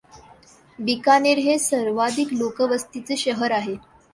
[0.79, 3.75] बिकानेर हे सर्वाधिक लोकवस्तीचे शहर आहे.